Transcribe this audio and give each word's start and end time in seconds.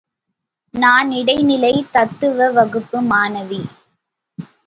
நான் 0.73 1.11
இடைநிலை 1.11 1.85
தத்துவ 1.91 2.49
வகுப்பு 2.51 3.01
மாணவி. 3.01 3.61